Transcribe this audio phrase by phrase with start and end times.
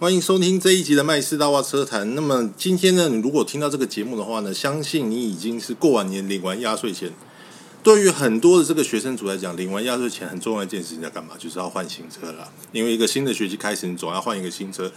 [0.00, 2.14] 欢迎收听这一集的麦斯大话车谈。
[2.14, 7.12] 那么今天呢，你如果听到这个节目的话呢，相信你已经是过完年领完压岁钱。
[7.82, 11.34] 对于很多的这个学生族来讲，领完压岁钱很重要一件事情在干嘛？
[11.38, 12.50] 就是要换新车了。
[12.72, 14.90] 因为一个新的学期开始，你总要换一个新车。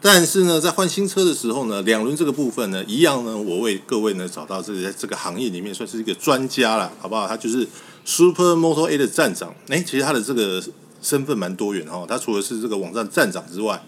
[0.00, 7.28] 但是呢，在换新车的时候呢，两轮这个部分呢，一样呢，我为各位呢找到这个在这个行业里面算是一个专家了，好不好？
[7.28, 7.68] 他就是
[8.06, 9.54] Super Moto A 的站长。
[9.68, 10.64] 哎，其实他的这个
[11.02, 12.06] 身份蛮多元哦。
[12.08, 13.84] 他除了是这个网站站长之外，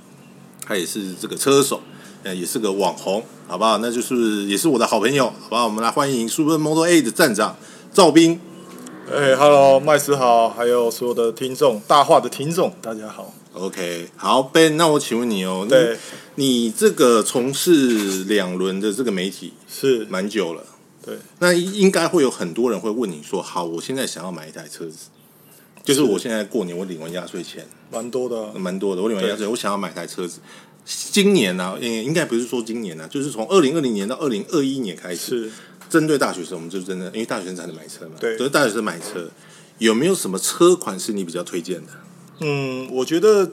[0.71, 1.81] 他也是这个车手，
[2.23, 3.79] 呃，也是个网红，好不好？
[3.79, 5.65] 那就是也是我的好朋友，好不好？
[5.65, 7.57] 我们来欢迎 Super Model A 的站长
[7.93, 8.41] 赵斌。
[9.13, 13.35] 哎，Hello，麦斯好，还有所有的听众，大话的听众，大家好。
[13.53, 15.99] OK，好，Ben，那我请问你哦，对，
[16.37, 20.63] 你这个从事两轮的这个媒体是蛮久了，
[21.05, 25.09] 对，那应该会有很多人会问你说，好，我现在想要买一台车子。
[25.83, 29.03] 就是我现在过年，我领完压岁钱，蛮多的，蛮多的。
[29.03, 30.41] 我领完压岁，我想要买台车子。
[30.85, 35.53] 今年呢，应应该不是说今年呢，就是从二零二零年到二零二一年开始，是
[35.89, 39.31] 针对大学生，我们就真的，因为大学生才能买车嘛，对，就是大学生买车，
[39.79, 41.93] 有没有什么车款是你比较推荐的？
[42.41, 43.51] 嗯，我觉得，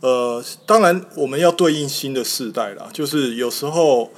[0.00, 4.12] 呃，当然我们要对应新的世代啦，就是有时候，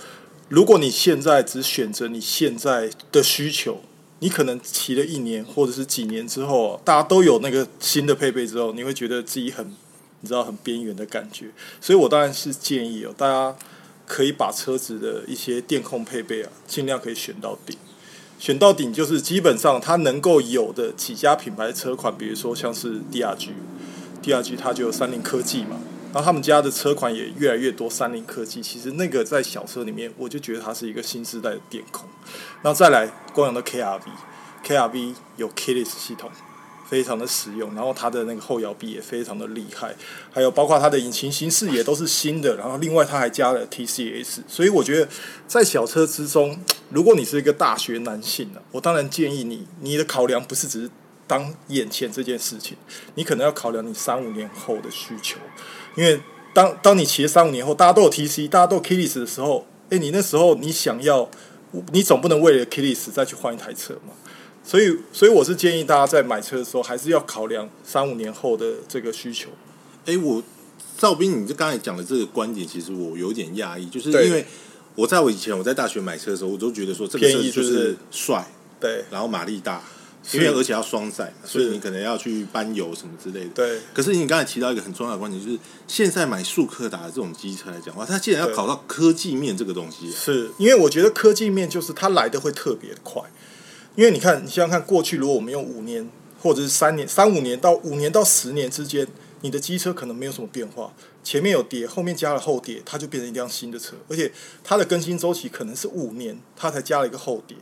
[0.49, 3.81] 如果你现在只选择你现在的需求。
[4.23, 9.67] 你可能骑了一年或者是几年之后，大家都有那个新的配备之后，你会觉得自己很，
[10.21, 11.47] 你知道很边缘的感觉。
[11.81, 13.57] 所以我当然是建议哦，大家
[14.07, 17.77] 可以把车子的一些电控配备啊，尽量可以选到顶。
[18.39, 25.81] 选到顶就是基本上它能够有的几家品牌车款，比如说像是 DRG，DRG 它就有三菱科技嘛。
[26.13, 32.07] 然后他们家的车款也越来越多，三菱科技其实那个在小车里面，我就觉得它是一个新时代的电控。
[32.61, 36.31] 然后再来光阳的 KRV，KRV 有 Keyless 系统，
[36.89, 37.75] 非常的实用。
[37.75, 39.95] 然后它的那个后摇臂也非常的厉害，
[40.31, 42.57] 还有包括它的引擎形式也都是新的。
[42.57, 45.09] 然后另外它还加了 TCS，所以我觉得
[45.49, 46.59] 在小车之中，
[46.91, 50.91] 如果你是一个大学男性呢，我当然建议你，你的考量不是只是
[51.33, 52.77] 当眼前这件事情，
[53.15, 55.39] 你可能要考量你三五年后的需求。
[55.97, 56.21] 因为
[56.53, 61.31] 当当你骑了三五年后，大家都有 T C，大家都有 Keyless 的时候，哎，你那时候你想要，
[61.91, 64.13] 你总不能为了 Keyless 再去换一台车嘛？
[64.63, 69.49] 所以，所以我是建议大家在买车的时候，还是要考量三五年后的这个需求。
[70.05, 70.43] 哎，我
[70.99, 74.45] 赵斌，你这刚才讲的这个观点，其实我有点讶异，就是因为
[74.97, 78.47] 我在我以前我在大学买车的时候，我都觉得说这个车就是帅，
[78.79, 79.83] 对，然后马力大。
[80.31, 83.51] 因为而且要双载，所以你可能要去搬油什么之类的。
[83.51, 83.81] 对。
[83.93, 93.21] 可是你刚才提到一个很重要的观点，就是现在买速克达的这种机车来讲话，它既然要搞到科技面这个东西，是因为我觉得科技面就是它来的会特别快。
[93.97, 96.09] 因为你看，你想想看，过去如果我们用五年
[96.41, 99.07] 或者是三年、三五年到五年到十年之间，
[99.41, 100.93] 你的机车可能没有什么变化，
[101.25, 104.33] 前面有碟，后面加了后碟，它就变成一辆新的车，而且
[104.63, 107.57] 它的更新周期可能是五年，它才加了一个后碟。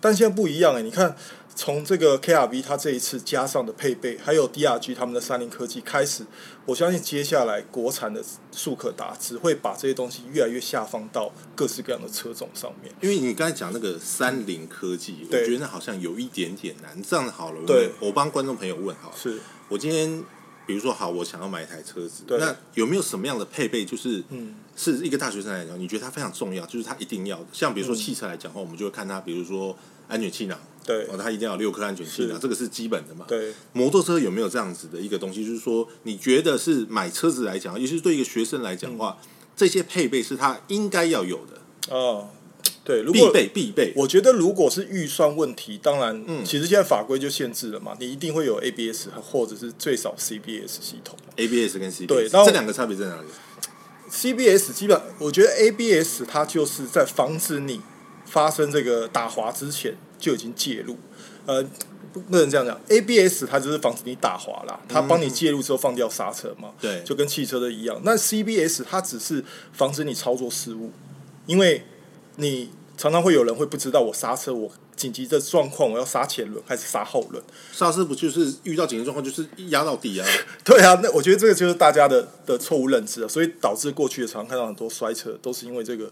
[0.00, 1.16] 但现在不一样哎，你看。
[1.56, 6.26] 从这个 KRV 它这一次加上的配备，还有 DRG 他们的三菱科技开始，
[6.66, 8.20] 我相信接下来国产的
[8.50, 12.92] 速可达只会把这些东西越来越下放到各式各样的车种上面。
[13.00, 17.00] 因为你刚才讲那个三菱科技，我觉得那好像有一点点难。
[17.02, 19.38] 这样好了，对，我帮观众朋友问好，是
[19.68, 20.24] 我今天
[20.66, 27.46] 比如说好，我想要买一台车子，那有没有什么样的配备，就是嗯，是一个大学生来讲，你觉得它非常重要，就是它一定要的。
[27.52, 29.76] 像比如说汽车来讲的话，我们就会看它，比如说
[30.08, 30.58] 安全气囊。
[30.84, 33.24] 对，哦，它一定要有六颗安全气囊，这个是基本的嘛。
[33.26, 35.44] 对，摩托车有没有这样子的一个东西？
[35.44, 39.16] 就是说，你觉得是买车子来讲，尤其是对一个学生来讲的话，
[39.56, 41.94] 这些配备是他应该要有的。
[41.94, 42.28] 哦，
[42.84, 43.92] 对，必备必备。
[43.96, 51.16] 我觉得如果是预算问题，当然，嗯，其实现在法规就限制了嘛，你一定会有 ABS 或者是最少 CBS 系统。
[51.36, 53.28] ABS 跟 CBS 对，这两个差别在哪里
[54.10, 57.80] ？CBS 基本，我觉得 ABS 它就是在防止你
[58.26, 59.96] 发生这个打滑之前。
[60.24, 60.96] 就已经介入，
[61.44, 61.62] 呃，
[62.14, 62.80] 不能这样讲。
[62.88, 68.00] ABS 它就是防止你打滑啦，它帮你介入之后放掉刹车嘛，对，就跟汽车的一样。
[68.04, 69.44] 那 CBS 它只是
[69.74, 70.90] 防止你操作失误，
[71.44, 71.84] 因为
[72.36, 77.44] 你常常会有人会不知道我刹车，我紧急的状况我要刹前轮还是刹后轮？
[77.70, 80.26] 刹车不就是遇到紧急状况就是压到底啊？
[80.64, 86.10] 对啊，那我觉得这个就是大家的的错误认知啊，所以导致过去的常看到很多摔车都是因为这个。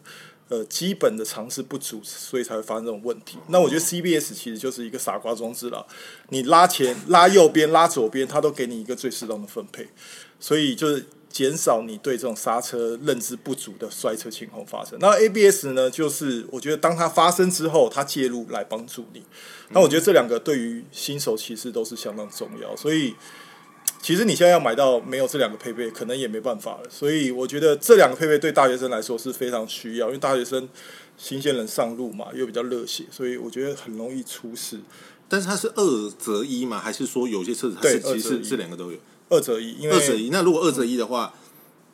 [0.52, 3.38] 呃，基本的常识不足，所以才会发生这种问题。
[3.48, 5.86] 那我觉得 CBS 其实就是一个傻瓜装置了。
[6.28, 9.88] 你拉前、拉右边、拉左边，它都给你一个最适当的分配，
[10.38, 14.98] 所以就是减少你对这种刹车认知不足的摔车情况发生。
[15.00, 19.22] 那 ABS 呢，就是我觉得当它发生之后，它介入来帮助你。
[19.70, 23.14] 那我觉得这两个对于新手其实都是相当重要，所以。
[24.02, 26.90] 其实你现在要买到没有这两个配备，可能也没办法了。
[26.90, 30.68] 所以我觉得这两个配备对大学生来说是非常需要，因为大学生
[31.16, 34.80] 新鲜人上路嘛，又比较热血，所以我觉得很容易出事。
[35.28, 36.80] 但是它是二择一嘛？
[36.80, 38.98] 还是说有些车子它是其实是是两个都有？
[39.28, 40.30] 二择一，因为二择一。
[40.30, 41.32] 那如果二择一的话，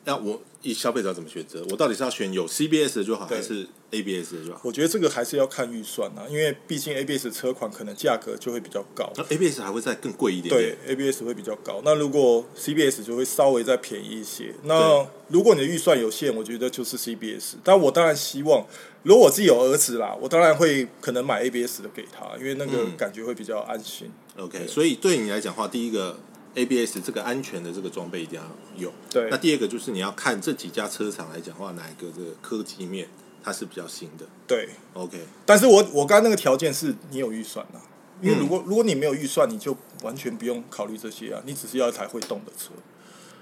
[0.05, 0.41] 那我。
[0.61, 1.65] 以消费者怎么选择？
[1.69, 4.61] 我到底是要选有 CBS 的就好，还是 ABS 的就好？
[4.63, 9.09] 我觉得这个还是要看预算啊，因为毕竟 ABS 车款可能价格就会比较高。
[9.15, 10.49] 那 ABS 还会再更贵一点？
[10.49, 11.81] 对，ABS 会比较高。
[11.85, 14.53] 那如果 CBS 就会稍微再便宜一些。
[14.63, 17.55] 那如果你的预算有限，我觉得就是 CBS。
[17.63, 18.65] 但我当然希望，
[19.03, 24.11] 如果我自己有儿子啦，我当然会可能买 ABS 的给他，因为那个感觉会比较安心。
[24.37, 26.19] OK，所以对你来讲话，第一个。
[26.59, 28.45] ABS 这个安全的这个装备一定要
[28.77, 28.93] 有。
[29.09, 29.29] 对。
[29.29, 33.07] 那第二个就是你要看这几家车厂来讲话，哪一个这个科技面
[33.43, 34.25] 它是比较新的。
[34.45, 34.69] 对。
[34.93, 35.19] OK。
[35.45, 37.79] 但是我我刚刚那个条件是你有预算啊，
[38.21, 42.71] 因为如果如果你没有预算，你就完全不用考虑这些啊，你只是要一台会动的车。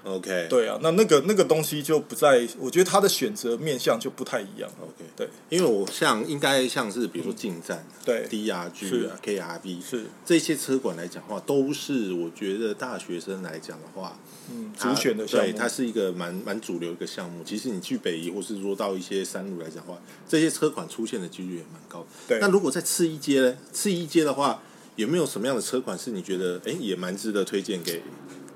[0.04, 4.70] OK，对啊，那那个那个东西就不在，我觉得它的选择面向就不太一样。
[4.80, 14.18] OK，对，因为我像应该像是比如说进站，对，DRG 啊，KRV 是这些车管来讲话，都是我觉得大学生来讲的话，
[14.50, 17.42] 嗯，主选的项目，对，它是一个蛮蛮主流一个项目。
[17.44, 19.98] 其实你去北移或是说到一些山路来讲话，
[20.28, 22.06] 这些车款出现的几率也蛮高。
[22.26, 23.56] 对，那如果在次一阶呢？
[23.72, 24.62] 次一阶的话，
[24.96, 28.00] 有没有什么样的车款是你觉得哎也蛮值得推荐给？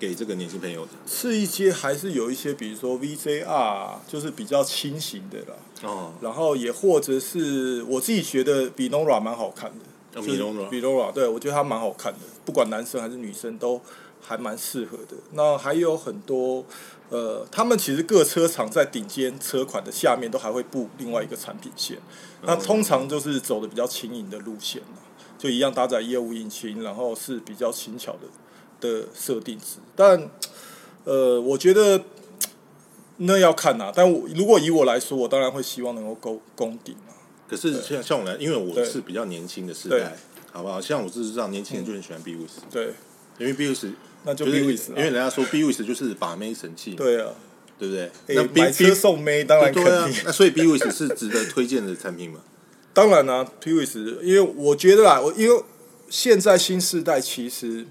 [0.03, 5.55] 给这个年轻朋友的，是一些还是有一些，比如说 VCR，就是比较轻型的啦。
[5.85, 6.13] 哦。
[6.21, 10.21] 然后也或者是我自己觉得比 Nora 蛮好看的。
[10.21, 10.69] 比 Nora。
[10.69, 13.81] 比 Nora，对我觉得它蛮好看的，不管男生还是女生都
[14.21, 15.15] 还蛮适合的。
[15.35, 16.65] 那还有很多，
[17.09, 21.97] 呃，他们其实各车厂在顶尖车款的下面都还会布另外一个产品线。
[22.43, 24.83] 那通常就是走的比较轻盈的路线
[25.39, 28.27] 就一样搭载业务引擎，然后是比较轻巧的。
[28.83, 30.29] 的设定值，但
[31.05, 32.03] 呃，我觉得
[33.19, 33.93] 那要看呐。
[33.95, 37.15] 但我如果以我来说，我当然会希望能够攻攻顶啊。
[37.49, 40.17] 可是像像我来，因为我是比较年轻的时代，
[40.53, 40.81] 好不好？
[40.81, 42.95] 像我是知道年轻人就很喜欢 B 五十，对，
[43.39, 43.93] 因为 B 五十
[44.25, 47.31] 那就 B 五十，因为人家说 B 五十就是把妹神器，对啊，
[47.79, 48.11] 对不对？
[48.29, 50.23] 那买车送妹当然肯定。
[50.25, 52.41] 那所以 B 五十是值得推荐的产品嘛？
[52.95, 55.63] 当然啦，B 五十，因为我觉得啦，我因为
[56.09, 57.87] 现在新时代其实。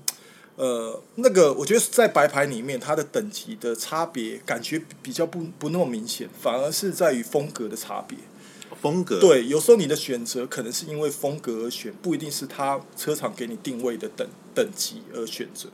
[0.62, 8.16] 呃，那个我觉得在白牌里面，它的等级的差别感觉比较不不那么明显，反而是在于风格的差别。
[8.80, 15.68] 风格对，有时候你的选择可能是因为风格而选，不一定是它车厂给你定位的等等级而选择。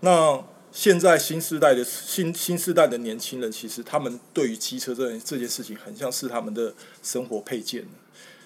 [0.00, 7.86] 那现在新时代的新新时代的年轻人，其实他们对于机车这这件事情，很像是他们的生活配件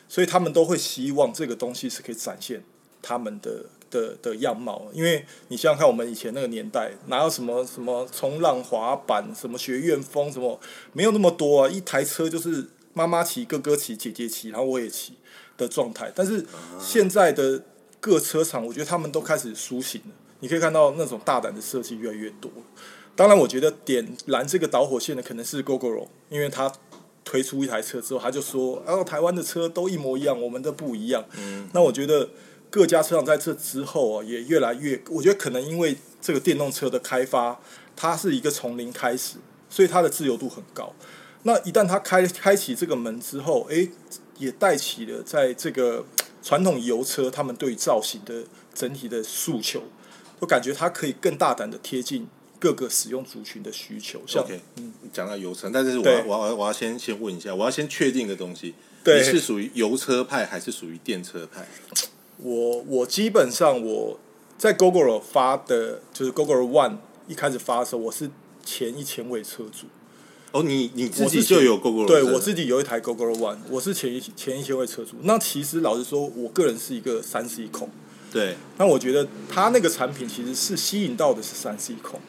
[0.08, 2.62] 所以他们都会希望这个东西是可以展现
[3.02, 3.64] 他们的。
[3.92, 10.58] 的的样貌，因为你想想看，我们以前那个年代，哪有什么什么冲浪滑板，什么学院风，什么
[10.94, 11.68] 没有那么多啊！
[11.68, 15.12] 一台车就是妈妈骑、哥哥骑、姐姐骑，然后我也骑
[15.58, 16.10] 的状态。
[16.14, 16.44] 但是
[16.80, 17.62] 现在的
[18.00, 20.10] 各车厂，我觉得他们都开始苏醒了。
[20.40, 22.50] 你可以看到那种大胆的设计越来越多。
[23.14, 26.72] 当然，我觉得点燃这个导火线的可能是 GoGoRo，因为他
[27.24, 32.30] 推出一台车之后，他就说：“哦，台湾的车都一模一样，我们的不一样。”嗯，那我觉得。
[32.72, 37.61] 各家车厂在这之后啊，也越来越，我觉得可能因为这个电动车的开发，
[37.94, 39.37] 它是一个从零开始，
[39.68, 40.94] 所以它的自由度很高。
[41.42, 43.90] 那一旦它开开启这个门之后，诶，
[44.38, 46.02] 也带起了在这个
[46.42, 48.42] 传统油车他们对造型的
[48.73, 49.82] 整体的诉求，
[50.38, 52.26] 我感觉它可以更大胆的贴近
[52.58, 54.23] 各个使用族群的需求。
[54.37, 61.68] OK，嗯，讲到油车，但是我要我要我要先先问一下，我要先确定一个东西，你是属于油车派还是属于电车派？
[62.42, 64.18] 我我基本上我
[64.58, 66.96] 在 Google 发的，就是 Google One
[67.28, 68.30] 一开始发的时候，我是
[68.64, 69.87] 前一千位车主。
[70.50, 72.06] 哦，你你自己就有 Google？
[72.06, 75.16] 对我自己有一台 Google One，我是前一前一千位车主。
[75.22, 77.88] 那其实老实说，我个人是一个三 C 控。
[78.30, 78.56] 对。
[78.76, 82.20] 那我觉得他那个产品其实是吸引到的是三 C 控。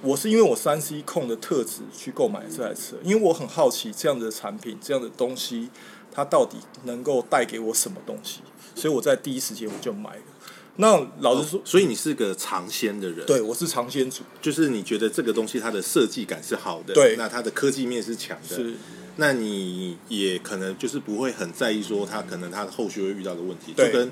[0.00, 5.68] 我是因为我三 C 控的特质去购买这台车，因为我很好奇这样的产品、这样的东西，
[6.18, 8.40] 它到底能够带给我什么东西。
[8.74, 10.22] 所以我在第一时间我就买了。
[10.74, 13.24] 那老实说，所以你是个尝鲜的人。
[13.24, 14.24] 对，我是尝鲜主。
[14.42, 18.74] 就是你觉得这个东西它的设计感是好的，对，那它的科技面是强的，是。
[19.14, 24.10] 那你也可能就是不会很在意说它可能它的后续会遇到的问题，就跟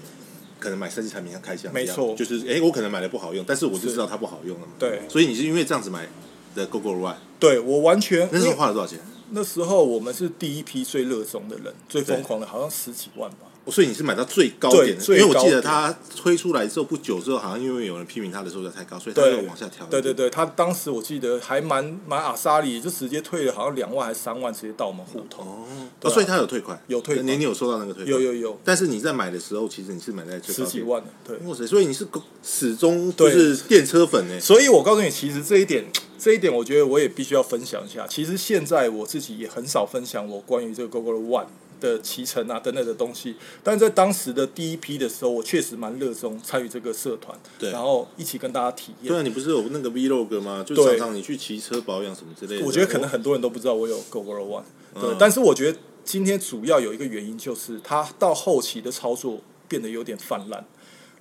[0.61, 4.75] 可能买设计产品像开箱一样，没错就是哎，我可能买的不好用，但是我就知道它不好用了嘛。
[4.79, 5.03] 对。
[5.09, 6.09] 所以你是因为这样子买
[6.55, 7.17] 的 Google One？
[7.41, 8.29] 对我完全。
[8.31, 9.01] 那时候花了多少钱？
[9.31, 13.39] 那时候我们是第一批最热衷的人，最疯狂的，好像十几万吧。
[13.71, 19.85] 所以你是买到最高点的，因为我记得它推出来之后不久之后，好像因为有人批评它的售价太高，所以它对又往下调。
[19.87, 25.43] 对对对，它当时我记得还蛮蛮阿莎里，就直接退了，好像两万还是三万，直接到我们户头。
[25.43, 28.15] 哦，所以它有退款，有退款你你有收到那个退款？
[28.15, 30.67] 有有有，但是你在买的时候，其实你是买在最高点。
[30.67, 31.37] 十几万的，对。
[31.49, 31.67] 哇塞！
[31.67, 32.07] 所以你是
[32.43, 34.41] 始终就是电车粉呢。
[34.41, 35.85] 所以我告诉你，其实这一点，
[36.19, 38.07] 这一点，我觉得我也必须要分享一下。
[38.07, 41.47] 其实现在我自己也很少分享我关于这个 GoGo One
[41.81, 49.09] 的骑乘啊等等的东西，但是在当时的第一批的时候，我确实蛮热衷参与这个社团，对然后一起跟大家体验。
[49.09, 50.65] 对啊，你不是有那个 Vlog 吗？
[50.67, 52.67] 就对常常你去骑车保养什么之类的。
[52.67, 54.63] 我觉得可能很多人都不知道我有 GoGo One，
[54.95, 60.65] 对，嗯但是我觉得今天主要有一个原因就是它到后期的操作变得有点泛滥，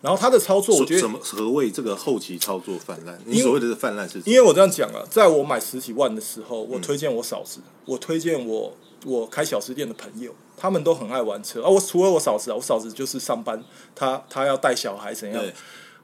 [0.01, 3.19] 然后他的操作我觉得什么何谓这个后期操作泛滥？
[3.25, 11.69] 你所谓的泛滥是因为我这样讲啊，在我买十几万的时候，嗯我推荐我嫂子，我推荐我我开小吃店的朋友，他们都很爱玩车啊。
[11.69, 13.63] 我除了我嫂子啊，我嫂子就是上班，
[13.95, 15.43] 她她要带小孩怎样，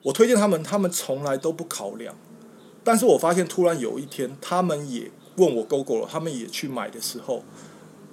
[0.04, 2.16] 我推荐他们，他们从来都不考量。
[2.84, 7.44] 但是我发现突然有一天，他们也问我 GoGo 了，他们也去买的时候，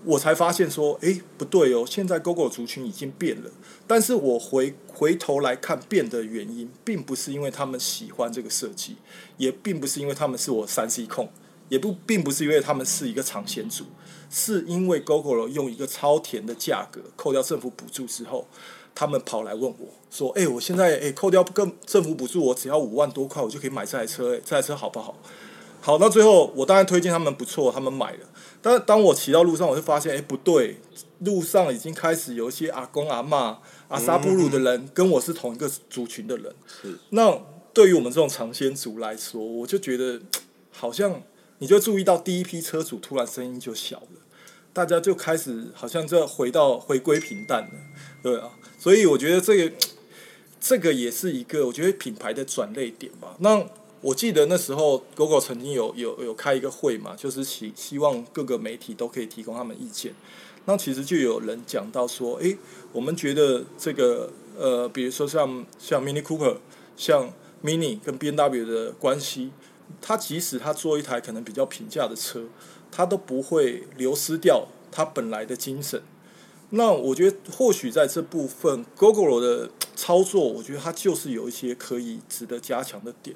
[0.04, 3.50] 我才发现说，诶，不对哦，现在 GoGo 族群已经变了。
[3.86, 8.96] 但是我回回头来看变的原因，并不是因为他们喜欢这个设计，
[9.38, 11.30] 也并不是因为他们是我三 C 控，
[11.70, 13.84] 也不并不是因为他们是一个尝鲜族，
[14.30, 18.46] 是因为 GoGo 用一个超甜的价格扣掉政府补助之后，
[18.94, 25.16] 他们跑来问我说：“哎、我现在哎、扣掉跟政府补助，我只要五万多块，我就可以买这台车、哎，这台车好不好？”
[25.80, 28.18] 好，那最后我当然推荐他们不错，他们买了。
[28.60, 30.80] 但当我骑到路上，我就发现，哎、不对，
[31.20, 33.56] 路上已经开始有一些阿公阿嬷、
[33.86, 36.52] 阿萨布鲁的人跟我是同一个族群的人。
[36.66, 37.40] 是那
[37.72, 40.20] 对于我们这种尝鲜族来说，我就觉得
[40.72, 41.22] 好像
[41.58, 44.17] 你就注意到第一批车主突然声音就小了，
[44.78, 47.70] 大家就开始好像这回到回归平淡了，
[48.22, 49.76] 对啊，所以我觉得这个
[50.60, 53.34] 这个也是一个我觉得品牌的转类点吧。
[53.40, 53.60] 那
[54.00, 60.14] 我记得那时候 GoGo 曾经有有有开一个会嘛，就是希希望各个媒体都可以提供他们意见。
[60.66, 62.56] 那其实就有人讲到说，诶，
[62.92, 66.58] 我们觉得这个呃，比如说像像 Mini Cooper、
[66.96, 67.32] 像
[67.64, 69.50] Mini 跟 B N W 的关系，
[70.00, 72.44] 它即使它做一台可能比较平价的车，
[72.90, 76.02] 它都不会流失掉它本来的精神。
[76.70, 83.34] 那我觉得或许在这部分 GoGo 的操作，我觉得它就是有一些可以值得加强的点。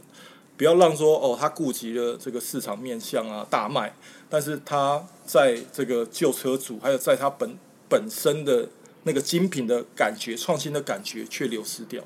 [0.54, 3.94] 不要让说哦，它顾及了这个市场面向啊大卖，
[4.28, 7.56] 但是它在这个旧车主还有在它本
[7.88, 8.68] 本身的
[9.04, 12.04] 那个精品的感觉、创新的感觉却流失掉。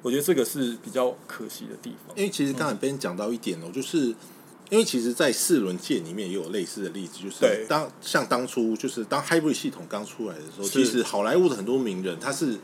[0.00, 2.16] 我觉得这个是比较可惜的地方。
[2.16, 4.12] 因为其实刚才被人讲到一点哦，就是
[4.72, 12.56] 因为其实，在四轮界里面也有类似的例子，就是当像当初就是当 Hybrid 系统刚出来的时候，其实好莱坞的很多名人他是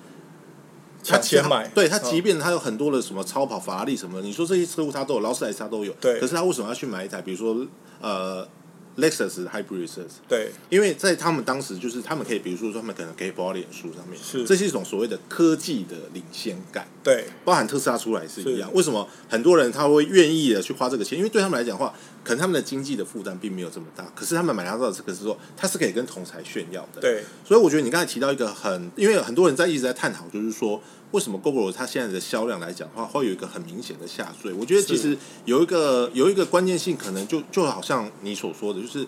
[1.04, 6.18] 他钱买，对他，嗯即便他有很多的什么超跑、法拉利什么，你说这些车物他都有，劳斯莱斯他都有，对。
[6.18, 7.66] 可是他为什么要去买一台，比如说
[8.00, 8.48] 呃
[8.96, 9.88] Lexus Hybrid
[10.26, 10.50] 对。
[10.70, 14.44] 因为在他们当时，就是他们可以，比如说他们可能可以播到脸书上面，是。
[14.46, 16.88] 这是一种所谓的科技的领先感。
[17.08, 18.70] 对包含特斯拉出来是一样。
[18.74, 21.16] 为什么很多人他会愿意的去花这个钱？
[21.16, 30.80] 因为对他们来讲的话，可能他们的经济的负担并没有这么大，可是他们买到的这个是说，他是可以跟同才炫耀的。，对所以我觉得你刚才提到一个很，因为很多人在一直在探讨，就是说
[31.12, 34.52] 为什么 GoGo 它现在的销量来讲的话，会有一个很明显的下坠。
[34.52, 39.06] 我觉得其实有一个有一个关键性，可能就就好像你所说的，就是。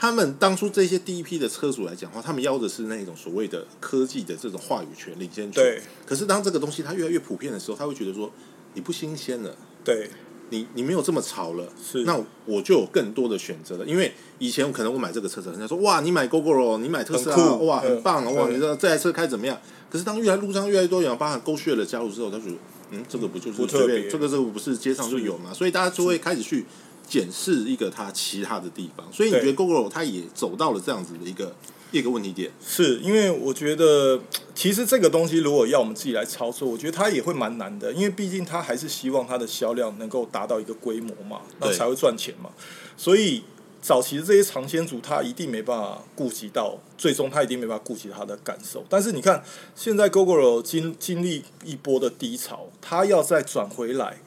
[0.00, 5.62] 他们当初这些第一批的车主来讲的话，他们要的是那种所谓的科技的这种话语权领先权。
[5.62, 5.82] 对。
[6.06, 8.32] 可是当这个东西它越来越普遍的时候，他会觉得说
[8.72, 9.54] 你不新鲜了，
[9.84, 10.08] 对。
[10.52, 12.02] 你你没有这么潮了，是。
[12.04, 13.84] 那我就有更多的选择了。
[13.84, 17.90] 因为以前可能我买这个车子，人家说哇，你买 GoGo 你买特斯拉，很哇，嗯。
[17.90, 19.60] 很棒啊，哇，你知道这台车开怎么样？
[19.90, 22.56] 可是当越来路上越来越多人，包含 g o s h a r 的加入之后，他觉得
[22.90, 23.86] 嗯，这个不就是不特别。
[23.86, 25.52] 随便，这个这个不是街上就有嘛？
[25.52, 26.64] 所以大家就会开始去
[27.10, 29.06] 检视一个它其他的地方。
[29.12, 31.54] 所以你觉得 Google 它也走到了这样子的一个
[31.90, 32.50] 一个问题点？
[32.64, 34.20] 是因为我觉得，
[34.54, 42.48] 其实这个东西如果要我们自己来操作，我觉得它也会蛮难的，因为毕竟它还是希望它的销量能够达到一个规模嘛，那对才会赚钱嘛。
[42.96, 43.42] 所以
[43.82, 48.84] 早期的这些尝鲜族，他一定没办法顾及到，最终他一定没办法顾及他的感受。
[48.90, 49.42] 但是你看，
[49.74, 54.18] 现在 Google 经经历一波的低潮，他要再转回来，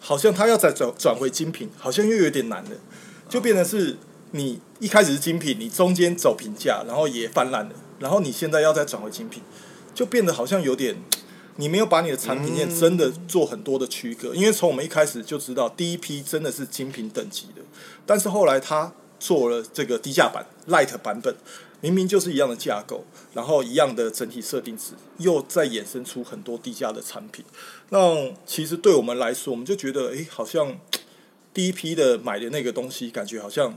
[0.00, 2.70] 好像他要再转转回精品，好像又有点难了，
[3.28, 3.96] 就变成是
[4.32, 9.42] 你一开始是精品，你中间走平价，然后也泛滥了，然后你现在要再转回精品，
[9.94, 10.96] 就变得好像有点。
[11.56, 17.60] 你没有把你的产品线真的做很多的区隔，因为从我们一开始就知道第一批真的是精品等级的，
[18.06, 21.34] 但是后来他做了这个低价版 Light 版本，
[21.82, 23.04] 明明就是一样的架构，
[23.34, 27.44] 然后一样的整体设定值，又再衍生出很多低价的产品。
[27.90, 30.80] 那其实对我们来说，我们就觉得，哎，好像
[31.52, 33.76] 第一批的买的那个东西，感觉好像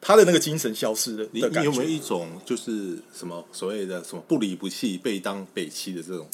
[0.00, 1.90] 他的那个精神消失了你的感你有没有。
[1.90, 6.26] 一种就是什么所谓的什么不离不弃、被当北欺的这种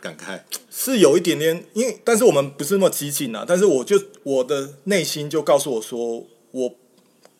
[0.00, 0.40] 感慨？
[0.68, 3.44] 是有一点点，因为但是我们不是那么激进啊。
[3.46, 6.74] 但是我就我的内心就告诉我说，我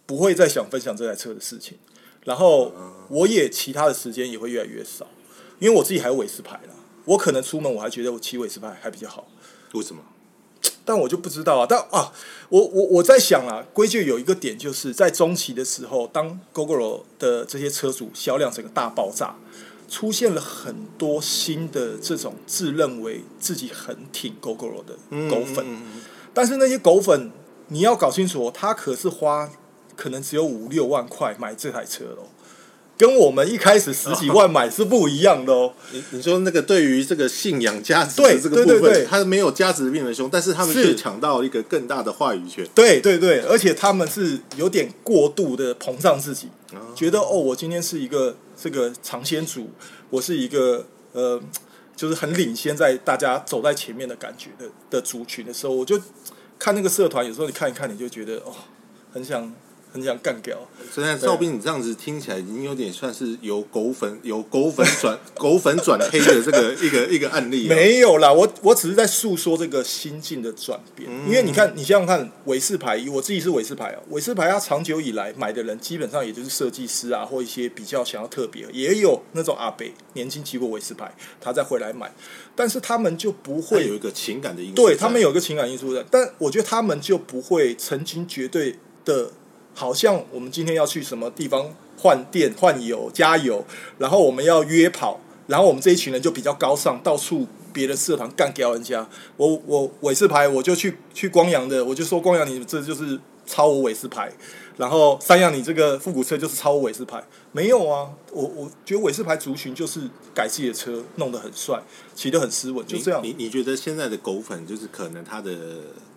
[0.07, 1.77] 不会再想分享这台车的事情，
[2.25, 2.73] 然后
[3.09, 5.09] 我也其他的时间也会越来越少，
[5.59, 6.75] 因为我自己还有韦斯牌啦。
[7.07, 9.27] 我可能出门我还觉得我骑韦斯牌还比较好，
[9.73, 10.03] 为什么？
[10.85, 11.67] 但我就不知道啊。
[11.69, 12.13] 但啊，
[12.49, 19.37] 我我我在想啊，归咎有一个点，就是在中期的时候，当 GoGo 的这些车主销量整个大爆炸，
[19.89, 24.95] 出现了很多新的这种自认为自己很挺 GoGo 的
[25.29, 27.31] 狗粉，嗯嗯嗯但是那些狗粉，
[27.69, 29.51] 你要搞清楚哦，他可是花
[29.97, 32.29] 可能只有五六万块买这台车喽，
[32.99, 35.73] 跟我们一开始十几万买是不一样的哦。
[35.93, 42.67] 你你说那个对于这个信仰价值这个部分，他没有价值的变为凶，但是他们是却抢到一个更大的话语权。
[42.75, 49.69] 对对对，而且他们是有点过度的膨胀自己，哦觉得哦，我今天是一个这个尝鲜主，
[50.09, 51.41] 我是一个呃，
[51.95, 56.01] 就是很领先在大家走在前面的感觉的的族群的时候，我就
[56.59, 58.55] 看那个社团，有时候你看一看，你就觉得哦，
[59.13, 59.53] 很想
[59.97, 60.57] 很想干掉。
[60.93, 67.75] 虽然赵斌，你这样子听起来已经有点算是由狗粉由狗粉转 狗粉转黑的这个一个一个案例了。
[67.75, 71.11] 没有啦，我我只是在诉说这个心境的转变。
[71.27, 82.13] 因为你看，你想想看，韦氏牌，我自己是韦氏牌啊，韦氏牌它长久以来买的人基本上也就是设计师啊，或一些比较想要特别，也有那种阿北年轻骑过韦氏牌，他再回来买，
[82.55, 89.31] 但是他们就不会会有一个情感的因素在，对他们有一个情感因素在，但我觉得他们就不会曾经绝对的，
[89.77, 93.63] 好像我们今天要去什么地方换电、换油、加油，
[93.99, 99.07] 然后我们要约跑，然后我们这一群人就比较高尚，到处别的社团干掉人家。
[99.37, 104.33] 我我韦氏牌，我就去去光阳的，我就说光阳你这就是抄我韦氏牌，
[104.79, 110.01] 然后三阳你这个复古车就是抄我韦氏牌，没有啊，我我觉得韦氏牌族群就是
[110.35, 111.83] 改自己的车，弄得很帅，
[112.15, 113.21] 骑得很斯文，就这样。
[113.23, 115.53] 你你觉得现在的狗粉就是可能他的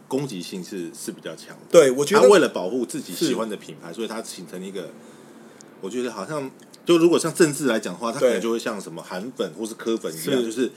[0.09, 1.61] 攻击性是是比较强的？
[1.71, 4.89] 对，我觉得他为了保护自己喜欢的品牌，所以他形成一个，
[5.79, 6.51] 我觉得好像
[6.83, 10.45] 就如果像政治来讲的话，他可能就会像什么韩粉或是科粉一样，是。
[10.45, 10.71] 就是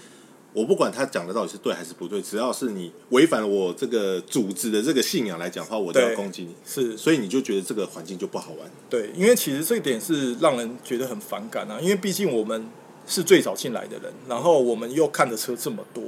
[0.53, 6.95] 我不管他讲的到底是对还是不对，只要是你违反了我这个组织的这个信仰来讲的话，我就要攻击你，是。
[6.95, 8.71] 所以你就觉得这个环境就不好玩。
[8.91, 12.69] 对，因为其实这一点是让人觉得很反感啊，因为毕竟我们
[13.07, 16.05] 是最早进来的人，然后我们又看的车这么多，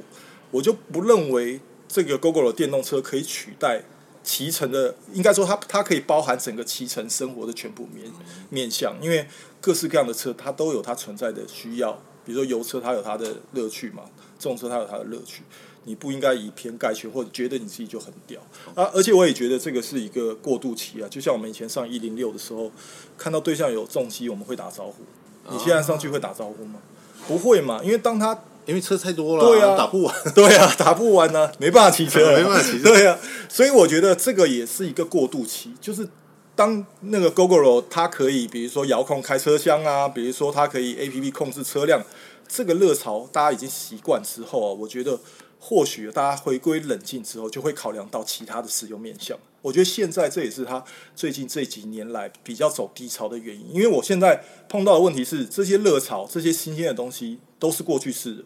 [0.51, 1.59] 我就不认为
[1.95, 3.81] 这个 GoGo 的电动车可以取代
[4.25, 8.11] 骑乘的，应该说它它可以包含整个骑乘生活的全部面
[8.51, 9.25] 面向，因为
[9.61, 11.93] 各式各样的车它都有它存在的需要，
[12.27, 14.03] 比如说油车它有它的乐趣嘛，
[14.41, 15.45] 重车它有它的乐趣。
[15.85, 18.41] 你不应该以偏概全，或者觉得你自己就很屌
[18.75, 18.91] 啊！
[18.93, 22.73] 而且我也觉得这个是一个过渡期啊，就像我们以前上一零六的时候，
[23.17, 25.05] 看到对象有重机，我们会打招呼。
[25.53, 26.81] 你现在上去会打招呼吗？
[27.29, 30.15] 不会嘛，因为当他因为车太多了，对啊打不完。
[30.35, 36.09] 对啊，打不完呢、没办法骑车啊， 没办法骑车对啊，所以我觉得这个也是一个过渡期，就是
[36.55, 42.03] 当那个 GoGoRo 它可以，比如说遥控开车厢啊，比如说它可以 APP 控制车辆，
[42.49, 45.19] 这个热潮大家已经习惯之后啊，我觉得
[45.59, 49.37] 或许大家回归冷静之后，就会考量到其他的使用面向。
[49.63, 50.85] 我觉得现在这也是它
[51.17, 58.45] 最近这几年来比较走低潮的原因，因为我现在碰到的问题是，这些热潮、这些新鲜的东西都是过去式的。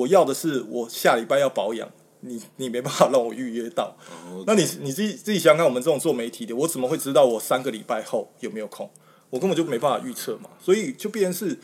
[0.00, 1.88] 我要的是我下礼拜要保养，
[2.20, 3.96] 你你没办法让我预约到。
[4.26, 8.88] 哦那你你自己自己想想看，我们这种做媒体的，我怎么会知道我三个礼拜后有没有空？
[9.28, 10.50] 我根本就没办法预测嘛。
[10.58, 11.58] 所以就变成是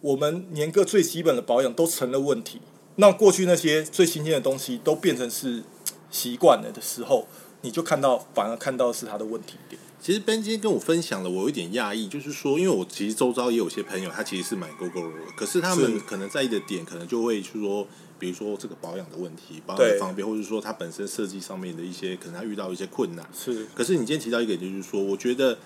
[0.00, 2.60] 我们连个最基本的保养都成了问题。
[2.96, 5.62] 那过去那些最新鲜的东西都变成是
[6.10, 7.26] 习惯了的时候，
[7.60, 9.78] 你就看到反而看到是它的问题点。
[10.06, 17.84] 其实 Ben 今天跟我分享了，我有点讶异，就是说，因为我其实周遭也有些朋友，他其实是买 GoGo 的，可是他们可能在意的点，可能就会去说，
[18.16, 23.28] 比如说这个保养的问题，保养的方便，或者说它本身设计上面的一些，可能他遇到一些困难。
[23.36, 25.58] 是可是你今天提到一个点，就是说，我觉得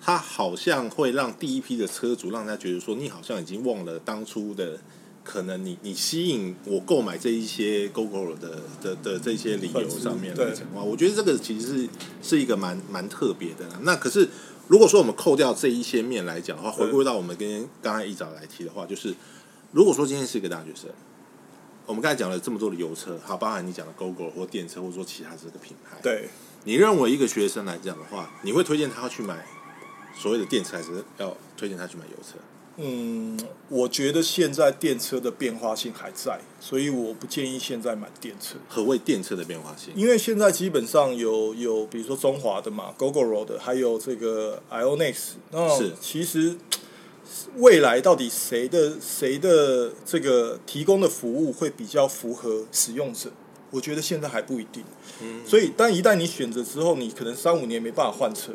[0.00, 4.78] 它好像会让第一批的车主让他觉得说，你好像已经忘了当初的。
[5.30, 11.88] 可能你你吸引我购买这一些 GoGo 的的的这些理由上面来讲的话，我觉得这个其实是
[12.22, 13.78] 是一个蛮蛮特别的啦。
[13.82, 14.26] 那可是
[14.68, 19.14] 如果说我们扣掉这一些面来讲的话，回归到我们跟刚才一早来提的话，就是
[19.70, 20.88] 如果说今天是一个大学生，
[21.84, 26.30] 我们刚才讲了这么多的油车，好，包含你讲的 GoGo 或电车，或者说其他这个品牌，对
[26.64, 29.44] 你认为一个学生来讲的话，你会推荐他去买
[30.16, 32.38] 所谓的电车，还是要推荐他去买油车？
[32.80, 33.36] 嗯，
[33.68, 38.54] 我觉得现在电车的变化性还在，所以我不建议现在买电车。
[38.68, 39.92] 何谓电车的变化性？
[39.96, 45.16] 因为现在基本上有有，比如说中华的嘛，GoGoRo 的，还有这个 Ionex，
[45.50, 46.56] 那是其实
[47.56, 53.32] 未来到底谁的谁的这个提供的服务会比较符合使用者？
[53.70, 54.84] 我觉得现在还不一定。
[55.20, 58.52] 嗯，所以，但一旦你选择之后，你可能三五年没办法换车。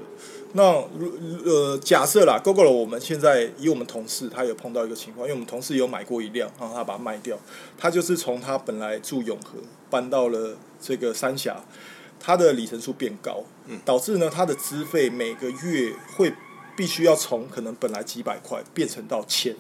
[0.56, 1.12] 那如
[1.44, 7.36] 呃，假设啦，GoGo 我们现在以我们同事，他有碰到一个情况，因为我们同事有买过一辆，然后他把它卖掉，
[7.78, 9.58] 他就是从他本来住永和
[9.90, 11.60] 搬到了这个三峡，
[12.20, 13.44] 他的里程数变高，
[13.84, 16.32] 导致呢他的资费每个月会
[16.78, 19.56] 必须要从可能本来几百块变成到千，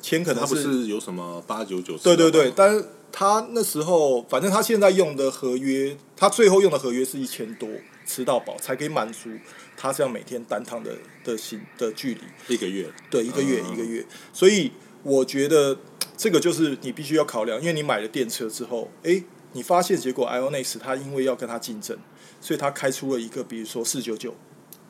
[0.00, 1.98] 千可能他不是有什么八九九？
[1.98, 2.84] 对对对，但是
[3.18, 7.66] 他那时候反正他现在用的合约，他最后用的合约是一千多，
[8.04, 9.30] 吃到饱才可以满足
[9.74, 14.70] 他这样每天单趟的的行的距离，一个月，对，一个月、嗯一个月，所以
[15.02, 15.78] 我觉得
[16.14, 21.96] 这个就是你必须要考量，因为你买了电车之后，诶，你发现结果 Ionex 它因为要跟它竞争，
[22.42, 24.34] 所以它开出了一个比如说四九九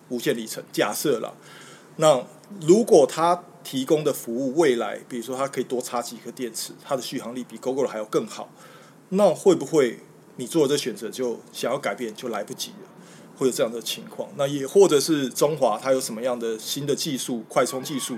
[0.08, 1.32] 无限里程，假设啦，
[1.96, 2.24] 那
[2.60, 8.48] 如果它提供的服务未来，比如说它可以多插几颗电池，它的续航力比 GoGo 还要更好，
[9.08, 9.98] 那会不会
[10.36, 12.88] 你做了这选择就想要改变就来不及了？
[13.36, 18.16] 会有这样的情况，那也或者是中华它有什么样的新的技术，快充技术，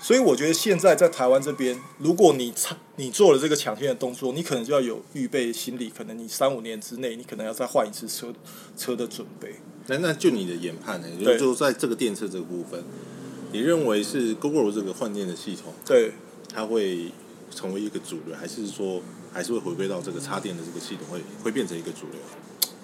[0.00, 8.32] 所以我觉得现在在台湾这边，如果你插你做了这个抢先的动作，你可能就要有预备心理，可能你三五年之内，你可能要再换一次车
[8.76, 9.54] 车的准备。
[9.88, 11.08] 那那就你的研判呢？
[11.18, 12.82] 就就在这个电车这个部分，
[13.52, 16.12] 你认为是 Google 这个换电的系统，对，
[16.54, 17.10] 它会
[17.50, 22.20] 成为一个主流，还是说还是会回归到这个插电的这个系统会会变成一个主流？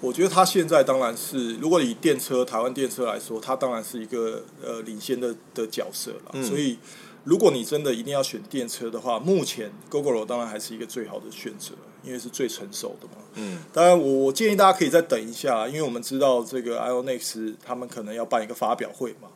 [0.01, 6.31] 我觉得它现在当然是，如果以电车台湾电车来说，它当然是一个呃领先的的角色了。
[6.33, 6.77] 嗯所以，
[7.25, 13.23] 如果你真的一定要选电车的话，目前 GoGoRo 当然还是一个最好的选择，因为是最成熟的嘛。
[13.33, 19.29] 嗯，当然我，我建议大家可以再等一下，因为我们知道这个 Ionex 他们可能要办一个发表会嘛。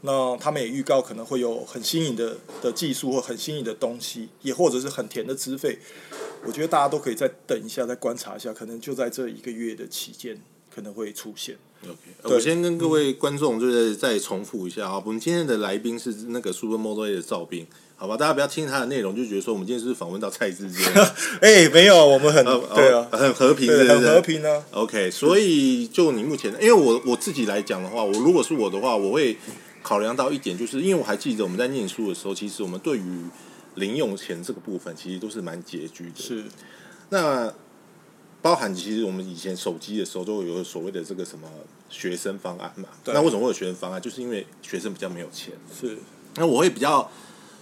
[0.00, 5.78] 那他们也预告可能会有很新颖的的技术或很新颖的东西，也或者是很甜的资费。
[6.44, 10.40] 我觉得大家都可以再等一下，再观察一下，可能就在这一个月的期间
[10.72, 11.56] 可能会出现。
[11.84, 18.16] OK，我先跟各位观众就是再重复一下啊，我们今天的来宾是那个 Super Model A 的赵斌，好吧？
[18.16, 20.84] 大家不要听他的内容就觉得说我们今天是不是访问到蔡志坚，
[21.40, 24.20] 哎、没有，我们很、呃对啊，很和平，对，是是很和。
[24.20, 24.62] 平啊。
[24.72, 29.36] OK，所以就你目前，因为我我自己来讲的话，我如果是我的话，我会
[29.82, 33.02] 考量到一点，就是因为我还记得我们在念书的时候，其实我们对于
[33.76, 36.16] 零用钱这个部分，其实都是蛮拮据的。
[36.16, 36.44] 是，
[37.10, 37.52] 那
[38.40, 41.48] 包含其实我们以前手机的时候都有所谓的这个什么
[41.90, 42.88] 学生方案嘛。
[43.06, 44.00] 那为什么会有学生方案？
[44.00, 45.52] 就是因为学生比较没有钱。
[45.78, 45.98] 是，
[46.36, 47.10] 那我会比较，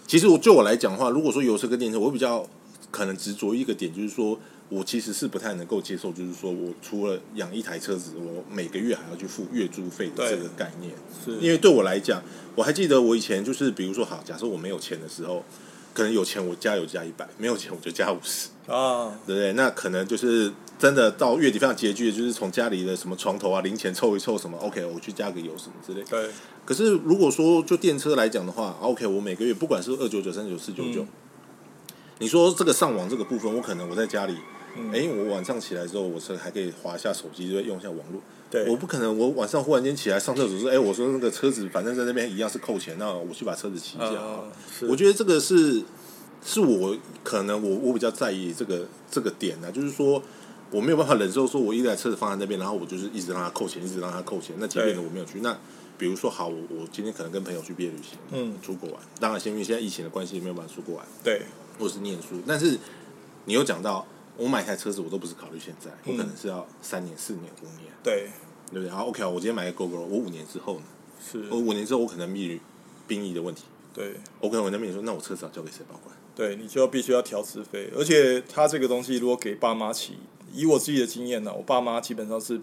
[0.06, 2.46] 其实我就我来讲的话，如果说油车跟电车，我会比较
[2.90, 10.92] 可能执着一个点，就是说我其实是不太能够接受，就是说我除了养一台车子，我每个月还要去付月租费的这个概念。
[11.24, 12.22] 是，因为对我来讲，
[12.54, 15.42] 我还记得我以前就是，比如说好，假设我没有钱的时候，
[15.96, 18.48] 可能有钱我加油加一百，没有钱我就加五十。
[18.66, 19.54] 啊，对不对？
[19.54, 26.04] 那可能就是真的到月底非常拮据的，就是从家里的什么床头啊、零钱凑一凑什么，OK，我去加个油什么之类。
[26.04, 26.28] 对，
[26.66, 31.08] 可是如果说就电车来讲的话，OK，我每个月不管是二九九、三九、四九九嗯，
[32.18, 34.36] 你说这个上网这个部分，我可能我在家里，
[34.76, 38.20] 嗯哎、我晚上起来之后，我是还可以划一下手机，就用一下网络。
[38.48, 44.14] 对，我不可能，我晚上忽然间起来上厕所说，哎、我说那个车子反正在那边一样是扣钱，那我去把车子骑一下。
[44.14, 44.44] 啊，
[44.88, 45.82] 我觉得这个是
[46.44, 50.22] 是我可能我我比较在意这个这个点呢、就是说
[50.70, 54.54] 我没有办法忍受说我一台车子放在那边，然后我就是一直让他扣钱，一直让他扣钱。
[54.58, 55.58] 那即便对我没有去，那
[55.98, 61.42] 比如说好，我我今天可能跟朋友去毕业旅行，嗯，出国玩，当然先因为现在疫情的关系没有办法出国玩，对，
[61.78, 62.78] 或者是念书，但是
[63.46, 64.06] 你有讲到。
[64.36, 68.28] 我买台车子，我都不是考虑现在，我可嗯能是要三年、四年、五年，对，
[68.70, 68.90] 对不对？
[68.90, 70.82] 好，OK，我今天买个 GoGo，我五年之后呢？
[71.20, 72.60] 是，我五年之后我可能面临
[73.08, 74.14] 兵役的问题对。
[74.40, 76.14] ，OK，我那边说，那我车子要交给谁保管？
[76.34, 80.18] 对，你就必须要调资费，而且他这个东西如果给爸妈骑，
[80.52, 82.60] 以我自己的经验呢，我爸妈基本上是，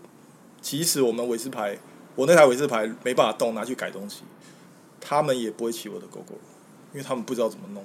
[0.61, 1.77] 即使我们韦斯牌，
[2.15, 4.21] 我那台韦斯牌没办法动，拿去改东西，
[5.01, 6.35] 他们也不会骑我的狗狗，
[6.91, 7.83] 因为他们不知道怎么弄。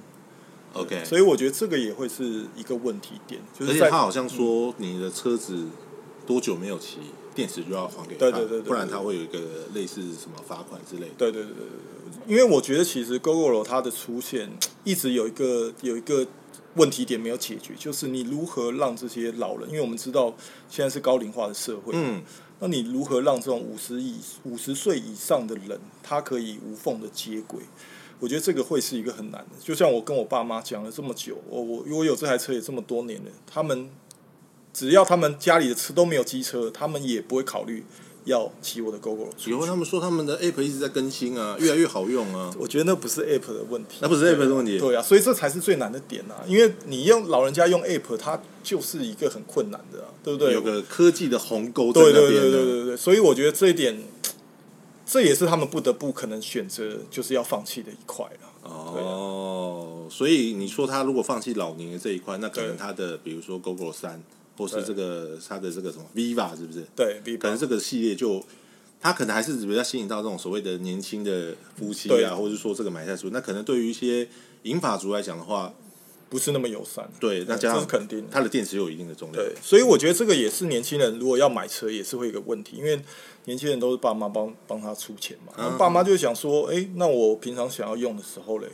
[0.74, 5.66] OK，所以我觉得这个也会是一个问题点，就是在而且他好像说，你的车子
[6.26, 6.98] 多久没有骑，
[7.34, 9.38] 电池就要还给他，对对对对不然他会有一个
[9.74, 11.14] 类似什么罚款之类的。
[11.16, 14.50] 对对对对对，因为我觉得其实 GoGoRo 它的出现
[14.84, 16.26] 一直有一个有一个
[16.74, 20.34] 问题点没有解决，就是你如何让这些老人，因为我们知道
[20.68, 22.22] 现在是高龄化的社会，嗯，
[22.60, 27.62] 那你如何让这种五十以五十岁以上的人，他可以无缝的接轨？
[28.20, 29.56] 我觉得这个会是一个很难的。
[29.62, 33.88] 就像我跟我爸妈讲了这么久，我我我有这台车也这么多年了，他们
[34.72, 37.84] 只要他们家里的车都没有机车，他们也不会考虑
[38.24, 39.28] 要骑我的 GoGo。
[39.46, 44.78] 以后他们说他们的 App 一直在更新啊，越来越好用啊，我觉得那不是 App 的问题，那不是 App 的问题。
[44.78, 46.44] 对啊，所以这才是最难的点啊！
[46.46, 50.52] 因为你用老人家用 App，它就是一个很困难的、啊，对不对？
[50.52, 52.50] 有个科技的鸿沟在对对对那边的。
[52.50, 53.98] 对对对，所以我觉得这一点，
[55.10, 58.70] 这也是他们不得不可能选择就是要放弃的一块了。
[58.70, 64.22] 哦，所以你说他如果放弃老年的这一块，那可能他的比如说 GoGo 三，
[64.58, 66.84] 或是对这个他的这个什么 Viva 是不是？
[66.94, 68.44] 对，比可能这个系列就，
[69.00, 74.28] 他可能还是比较吸引到这种所谓的年轻的夫妻对啊，或者是说这个买菜族，那可能对于一些
[74.64, 75.72] 银发族来讲的话，
[76.28, 77.08] 不是那么友善。
[77.18, 78.26] 对，那加这上是肯定的。
[78.30, 83.00] 它的电池有一定的重量，对，所以我觉得这个也是年轻人如果要买车也是会有一个问题，因为
[83.44, 88.68] 年轻人都是爸妈帮帮他出钱嘛，嗯那爸妈就想说，哎、那我平常想要用的时候嘞，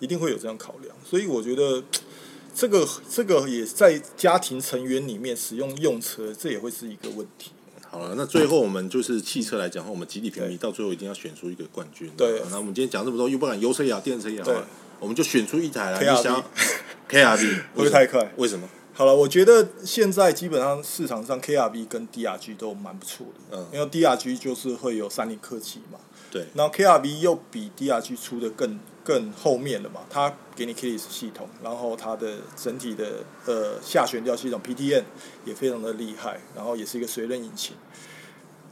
[0.00, 1.82] 一定会有这样考量，所以我觉得
[2.54, 7.52] 这个这个也在家庭成员里面使用用车，这也会是一个问题。
[7.90, 12.10] 好了，那最后我们就是汽车来讲的话，我们集体评比到最后一定要选出一个冠军。
[12.16, 14.56] 对那我们今天讲这么多，又不管油车也好，电车也好对，
[15.02, 16.00] 我们就选出一台来。
[16.00, 16.44] KRV 你想要
[17.10, 18.32] KRV 会不会太快？
[18.36, 18.68] 为什么？
[18.94, 25.98] 好了，我觉得现在基本上市场上 KRV 跟 DRG 都蛮不错的，嗯因为 DRG 就是会有三菱科技嘛，
[26.30, 35.04] 对，然后 KRV 又比 DRG 出的更更后面了嘛，它给你 Keyless 系统，然后它的整体的呃下悬吊系统 PTN
[35.46, 37.74] 也非常的厉害，然后也是一个水冷引擎。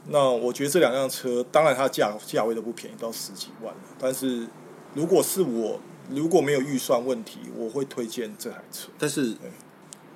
[0.07, 3.81] 那我觉得这两辆车，当然它价价位都不便宜，到十几万了。
[3.99, 4.47] 但是
[4.93, 5.79] 如果是我
[6.13, 8.89] 如果没有预算问题，我会推荐这台车。
[8.99, 9.33] 但是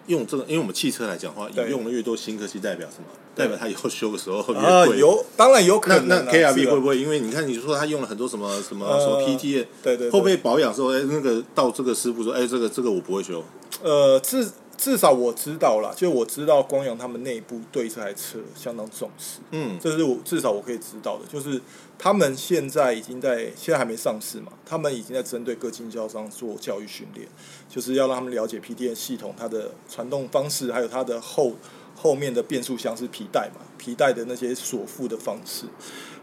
[0.07, 3.05] 用这个，因为我们汽车来讲的话，你用的越多新科技，代表什么？
[3.35, 4.97] 代表它以后修的时候越啊，贵。
[4.97, 6.31] 有当然有可那能、啊。
[6.31, 6.97] 那啊会不会？
[6.97, 13.43] 因为你看，你说他用了很多什么什么呃什么 PT，对对对会不会保养的时候，哎，那个到这个师傅说，哎，这个这个我不会修，
[13.83, 21.61] 呃，至至少我知道啦，就我知道光阳他们内部对这台车相当重视，嗯，这是我至少我可以知道的，就是
[21.97, 27.27] 他们现在已经在现在还没上市嘛，他们已经在针对各经销商做教育训练，
[27.69, 31.53] 就是要让他们了解 PDN 系统它的传动方式，还有它的后
[31.95, 35.65] 后面的变速箱是皮带嘛，皮带的那些锁付的方式。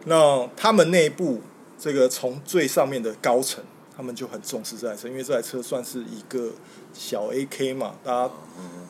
[0.04, 1.40] 那他们内部
[1.78, 6.50] 这个从最上面的高层，他们就很重视这台车，因为这台车算是一个
[6.94, 8.34] 小 AK 嘛，大家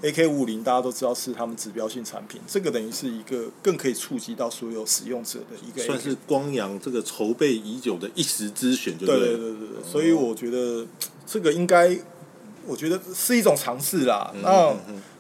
[0.03, 9.39] AK 五零大家都知道是他们指标性产品，这个等于是一个更可以触及到所有使用者的一个算是光阳这个筹备已久的一时之选，就对对了。
[9.39, 10.87] 对对对对，所以我觉得
[11.27, 11.99] 这个应该，
[12.67, 14.33] 我觉得是一种尝试啦。
[14.43, 14.75] 那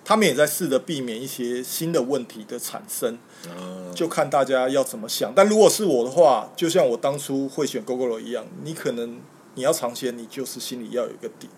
[0.05, 3.16] 他们也在试着避免一些新的问题的产生，
[3.49, 5.33] 嗯就看大家要怎么想。
[5.35, 9.21] 但如果是我的话，就像我当初会选 GoGo 一样，你可能
[9.55, 11.49] 你要尝鲜，你就是心里要有一个底。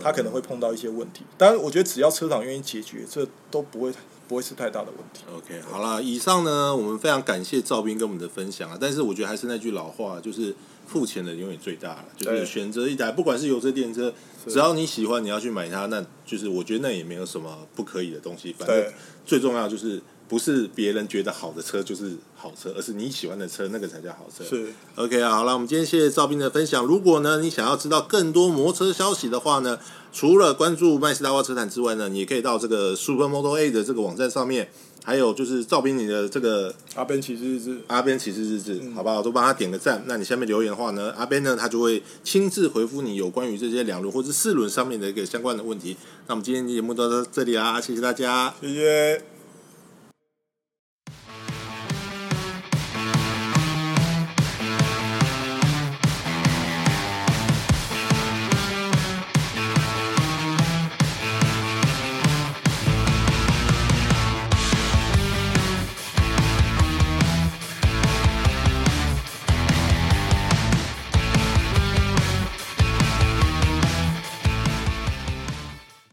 [0.00, 3.92] 他可能会碰到一些问题，但是，我觉得只要车厂愿意解决，这都不会
[4.26, 5.22] 不会是太大的问题。
[5.32, 8.76] OK，好了，以上呢，我们非常感谢赵斌跟我们的分享啊。
[8.80, 10.52] 但是我觉得还是那句老话，就是
[10.88, 12.06] 付钱的永远最大了。
[12.16, 14.12] 就是选择一台，不管是油车、电车，
[14.48, 18.52] 只要你喜欢，你要去买它，那就是我觉得那也没有什么不可以的东西。
[18.52, 18.92] 反正对
[19.24, 24.42] 最重要就是不是别人觉得好的车就是好车，而是你喜欢的车那个才叫好车。
[24.42, 26.82] 是 OK 啊，好了，我们今天谢谢赵斌的分享。
[26.86, 29.78] 如果呢你想要知道更多摩托车消息的话呢，
[30.10, 34.70] 除了关注麦斯达瓦车坛之外呢，你也可以到这个 Super Model A 的这个网站上面，
[35.04, 39.20] 还有就是赵斌你的这个阿边骑士日志，阿边骑士日志，好不好？
[39.20, 40.02] 都帮他点个赞。
[40.06, 45.94] 那你下面留言的话呢，阿边呢他就会亲自回复你有关于这些两轮或者四轮上面的一个相关的问题。
[46.26, 48.54] 那我们今天节目就到这里啦，谢谢大家。
[48.58, 49.31] 谢谢。